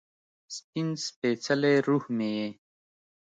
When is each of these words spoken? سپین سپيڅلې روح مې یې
سپین 0.55 0.87
سپيڅلې 1.05 1.73
روح 1.87 2.03
مې 2.15 2.29
یې 2.39 2.47